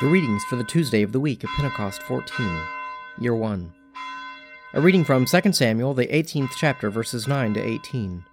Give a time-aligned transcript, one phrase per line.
[0.00, 2.58] The readings for the Tuesday of the week of Pentecost 14,
[3.18, 3.70] Year 1.
[4.72, 8.24] A reading from 2 Samuel, the 18th chapter, verses 9 to 18.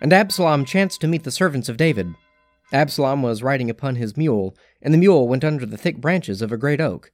[0.00, 2.14] And Absalom chanced to meet the servants of David.
[2.72, 6.52] Absalom was riding upon his mule, and the mule went under the thick branches of
[6.52, 7.10] a great oak,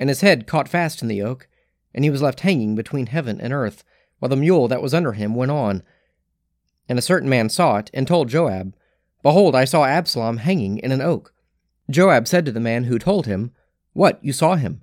[0.00, 1.46] and his head caught fast in the oak,
[1.94, 3.84] and he was left hanging between heaven and earth,
[4.18, 5.84] while the mule that was under him went on.
[6.88, 8.74] And a certain man saw it, and told Joab,
[9.22, 11.32] Behold, I saw Absalom hanging in an oak.
[11.90, 13.52] Joab said to the man who told him,
[13.94, 14.82] What, you saw him?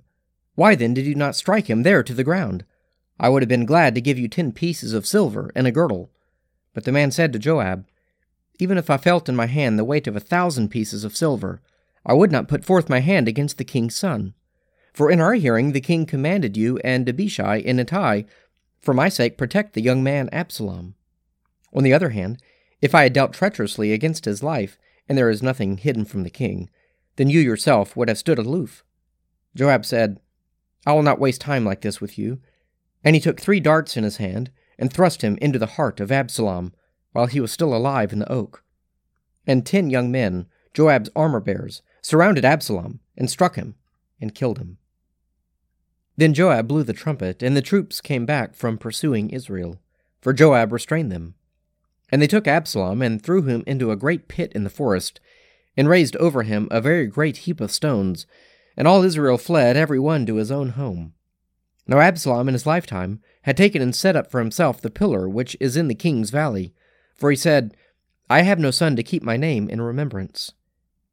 [0.54, 2.64] Why then did you not strike him there to the ground?
[3.18, 6.10] I would have been glad to give you ten pieces of silver and a girdle.
[6.74, 7.86] But the man said to Joab,
[8.58, 11.62] Even if I felt in my hand the weight of a thousand pieces of silver,
[12.04, 14.34] I would not put forth my hand against the king's son.
[14.92, 18.22] For in our hearing the king commanded you and Abishai and Ittai,
[18.80, 20.94] for my sake protect the young man Absalom.
[21.72, 22.40] On the other hand,
[22.80, 26.30] if I had dealt treacherously against his life, and there is nothing hidden from the
[26.30, 26.70] king,
[27.16, 28.84] then you yourself would have stood aloof.
[29.54, 30.20] Joab said,
[30.86, 32.40] I will not waste time like this with you.
[33.02, 36.12] And he took three darts in his hand, and thrust him into the heart of
[36.12, 36.72] Absalom,
[37.12, 38.62] while he was still alive in the oak.
[39.46, 43.74] And ten young men, Joab's armor bearers, surrounded Absalom, and struck him,
[44.20, 44.78] and killed him.
[46.16, 49.80] Then Joab blew the trumpet, and the troops came back from pursuing Israel,
[50.20, 51.34] for Joab restrained them.
[52.10, 55.20] And they took Absalom, and threw him into a great pit in the forest,
[55.76, 58.26] and raised over him a very great heap of stones,
[58.76, 61.14] and all Israel fled, every one to his own home.
[61.86, 65.56] Now Absalom in his lifetime had taken and set up for himself the pillar which
[65.60, 66.74] is in the king's valley,
[67.14, 67.76] for he said,
[68.28, 70.52] I have no son to keep my name in remembrance.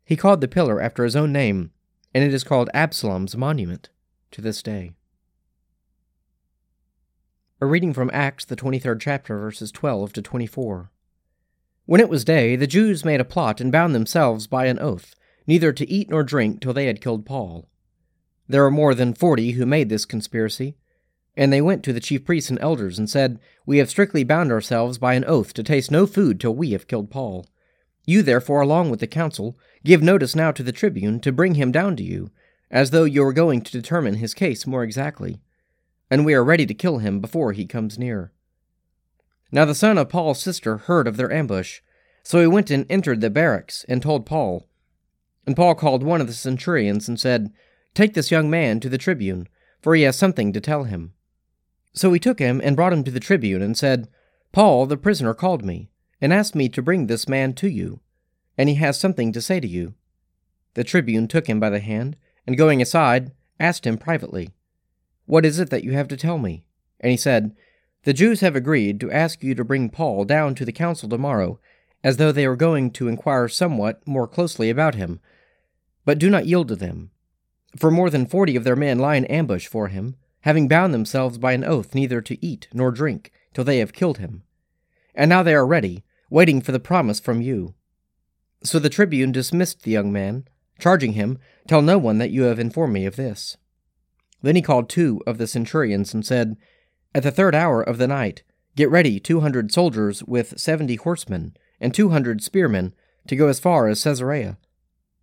[0.04, 1.72] He called the pillar after his own name,
[2.14, 3.90] and it is called Absalom's monument
[4.32, 4.94] to this day.
[7.62, 10.92] A reading from Acts, the 23rd chapter, verses 12 to 24.
[11.86, 15.16] When it was day, the Jews made a plot and bound themselves by an oath,
[15.46, 17.68] neither to eat nor drink till they had killed Paul.
[18.48, 20.76] There were more than forty who made this conspiracy.
[21.36, 24.52] And they went to the chief priests and elders and said, We have strictly bound
[24.52, 27.48] ourselves by an oath to taste no food till we have killed Paul.
[28.06, 31.72] You therefore, along with the council, give notice now to the tribune to bring him
[31.72, 32.30] down to you,
[32.70, 35.42] as though you were going to determine his case more exactly.
[36.12, 38.33] And we are ready to kill him before he comes near.
[39.54, 41.82] Now the son of Paul's sister heard of their ambush,
[42.24, 44.68] so he went and entered the barracks and told Paul.
[45.46, 47.54] And Paul called one of the centurions and said,
[47.94, 49.48] Take this young man to the tribune,
[49.80, 51.14] for he has something to tell him.
[51.94, 54.08] So he took him and brought him to the tribune and said,
[54.54, 58.00] Paul, the prisoner, called me, and asked me to bring this man to you,
[58.58, 59.94] and he has something to say to you.
[60.74, 62.16] The tribune took him by the hand,
[62.48, 64.50] and going aside, asked him privately,
[65.28, 66.66] What is it that you have to tell me?
[67.00, 67.56] And he said,
[68.04, 71.60] the Jews have agreed to ask you to bring Paul down to the council tomorrow,
[72.04, 75.20] as though they were going to inquire somewhat more closely about him.
[76.06, 77.12] But do not yield to them.
[77.78, 81.38] For more than forty of their men lie in ambush for him, having bound themselves
[81.38, 84.44] by an oath neither to eat nor drink till they have killed him.
[85.16, 87.74] And now they are ready, waiting for the promise from you.
[88.64, 90.48] So the tribune dismissed the young man,
[90.80, 93.58] charging him, Tell no one that you have informed me of this.
[94.42, 96.58] Then he called two of the centurions and said,
[97.16, 98.44] at the third hour of the night,
[98.76, 102.94] get ready two hundred soldiers with seventy horsemen and two hundred spearmen
[103.28, 104.58] to go as far as Caesarea.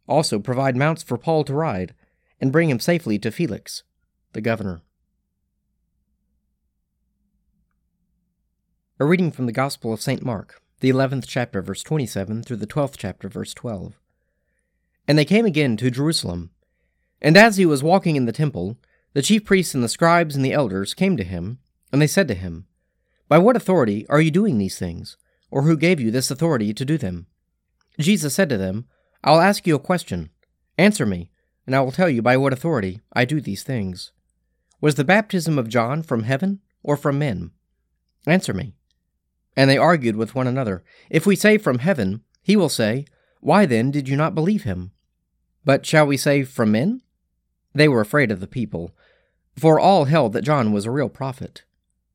[0.06, 1.94] Also provide mounts for Paul to ride,
[2.40, 3.82] and bring him safely to Felix,
[4.32, 4.82] the governor.
[8.98, 10.24] A reading from the Gospel of St.
[10.24, 13.98] Mark, the eleventh chapter, verse twenty seven, through the twelfth chapter, verse twelve.
[15.08, 16.50] And they came again to Jerusalem.
[17.20, 18.78] And as he was walking in the temple,
[19.12, 21.58] the chief priests and the scribes and the elders came to him
[21.92, 22.66] and they said to him,
[23.28, 25.16] By what authority are you doing these things?
[25.50, 27.26] Or who gave you this authority to do them?
[27.98, 28.86] Jesus said to them,
[29.24, 30.30] I'll ask you a question.
[30.78, 31.30] Answer me,
[31.66, 34.12] and I will tell you by what authority I do these things.
[34.80, 37.50] Was the baptism of John from heaven or from men?
[38.26, 38.74] Answer me.
[39.56, 40.82] And they argued with one another.
[41.10, 43.04] If we say from heaven, he will say,
[43.40, 44.92] Why then did you not believe him?
[45.64, 47.02] But shall we say from men?
[47.74, 48.94] They were afraid of the people,
[49.56, 51.64] for all held that John was a real prophet.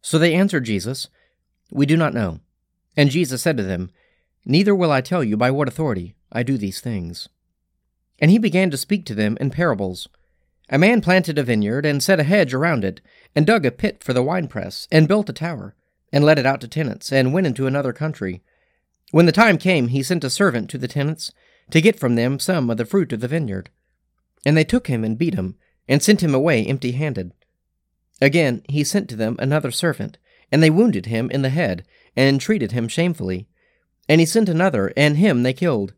[0.06, 1.08] So they answered Jesus,
[1.72, 2.40] We do not know.
[2.96, 3.90] And Jesus said to them,
[4.46, 7.28] Neither will I tell you by what authority I do these things.
[8.20, 10.08] And he began to speak to them in parables.
[10.70, 13.02] A man planted a vineyard, and set a hedge around it,
[13.36, 15.74] and dug a pit for the winepress, and built a tower,
[16.14, 18.44] and let it out to tenants, and went into another country.
[19.10, 21.32] When the time came, he sent a servant to the tenants,
[21.72, 23.72] to get from them some of the fruit of the vineyard.
[24.46, 25.56] And they took him and beat him,
[25.88, 27.34] and sent him away empty handed.
[28.22, 30.18] Again he sent to them another servant,
[30.52, 31.86] and they wounded him in the head,
[32.16, 33.48] and treated him shamefully.
[34.08, 35.94] And he sent another, and him they killed.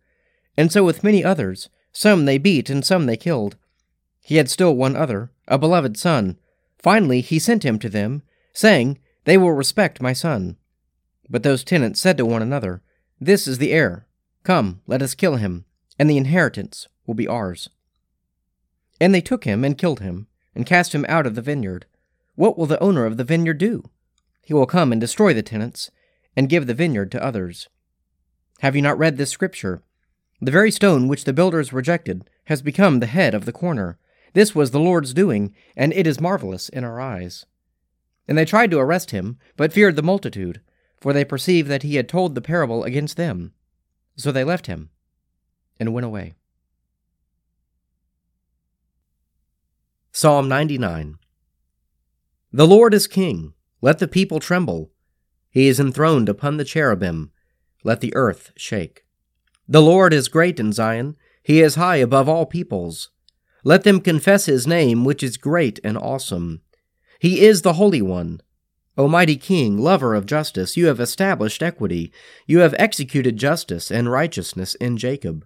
[0.55, 3.55] And so with many others, Some they beat, and some they killed.
[4.21, 6.37] He had still one other, a beloved son.
[6.77, 8.21] Finally, he sent him to them,
[8.53, 10.57] saying, They will respect my son.
[11.29, 12.81] But those tenants said to one another,
[13.19, 14.07] This is the heir.
[14.43, 15.65] Come, let us kill him,
[15.99, 17.69] and the inheritance will be ours.
[18.99, 21.85] And they took him and killed him, and cast him out of the vineyard.
[22.37, 23.89] What will the owner of the vineyard do?
[24.45, 25.89] He will come and destroy the tenants,
[26.35, 27.67] and give the vineyard to others.
[28.59, 29.81] Have you not read this scripture?
[30.39, 33.97] The very stone which the builders rejected has become the head of the corner.
[34.33, 37.47] This was the Lord's doing, and it is marvelous in our eyes.
[38.27, 40.61] And they tried to arrest him, but feared the multitude,
[41.01, 43.53] for they perceived that he had told the parable against them.
[44.15, 44.91] So they left him
[45.79, 46.35] and went away.
[50.11, 51.17] Psalm 99
[52.57, 53.53] The Lord is king.
[53.83, 54.89] Let the people tremble.
[55.51, 57.29] He is enthroned upon the cherubim.
[57.83, 59.05] Let the earth shake.
[59.67, 61.17] The Lord is great in Zion.
[61.43, 63.11] He is high above all peoples.
[63.63, 66.61] Let them confess his name, which is great and awesome.
[67.19, 68.41] He is the Holy One.
[68.97, 72.11] O mighty King, lover of justice, you have established equity.
[72.47, 75.45] You have executed justice and righteousness in Jacob.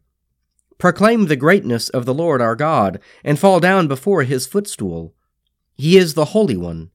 [0.77, 5.13] Proclaim the greatness of the Lord our God, and fall down before his footstool.
[5.75, 6.90] He is the Holy One.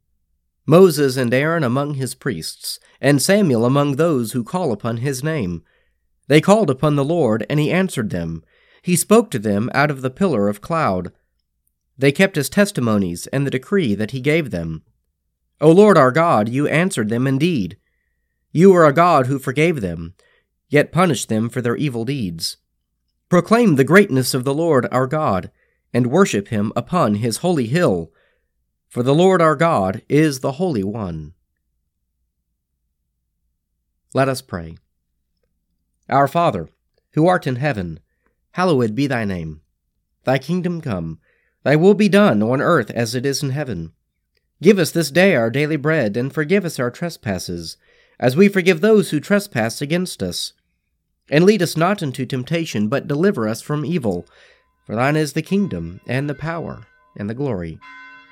[0.66, 5.62] Moses and Aaron among his priests, and Samuel among those who call upon his name.
[6.26, 8.42] They called upon the Lord, and he answered them.
[8.82, 11.12] He spoke to them out of the pillar of cloud.
[11.96, 14.82] They kept his testimonies and the decree that he gave them.
[15.60, 17.78] O Lord our God, you answered them indeed.
[18.52, 20.14] You are a God who forgave them,
[20.68, 22.56] yet punished them for their evil deeds.
[23.28, 25.50] Proclaim the greatness of the Lord our God,
[25.94, 28.12] and worship him upon his holy hill,
[28.88, 31.34] for the Lord our God is the Holy One.
[34.14, 34.76] Let us pray.
[36.08, 36.68] Our Father,
[37.14, 38.00] who art in heaven,
[38.52, 39.60] hallowed be thy name.
[40.24, 41.18] Thy kingdom come,
[41.62, 43.92] thy will be done on earth as it is in heaven.
[44.62, 47.76] Give us this day our daily bread, and forgive us our trespasses,
[48.18, 50.52] as we forgive those who trespass against us
[51.30, 54.26] and lead us not into temptation, but deliver us from evil.
[54.86, 56.86] For thine is the kingdom, and the power,
[57.16, 57.78] and the glory,